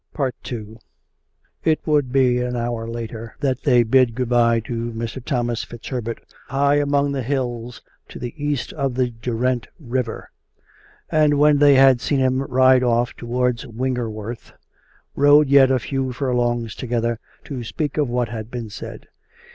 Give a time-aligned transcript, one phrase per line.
[0.49, 0.77] II
[1.63, 5.23] It would be an hour later that they bid good bye to Mr.
[5.23, 10.31] Thomas FitzHerbert, high among the hills to the east of the Derwent river;
[11.11, 14.53] and when they had seen him ride off towards Wingerworth,
[15.15, 19.05] rode yet a few furlongs together to speak of what had been said.